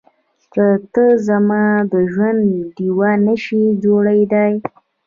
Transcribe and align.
که 0.53 0.65
ته 0.93 1.05
زما 1.27 1.63
د 1.91 1.93
ژوند 2.11 2.41
ډيوه 2.75 3.11
نه 3.25 3.35
شې 3.43 3.61
جوړېدای. 3.83 4.53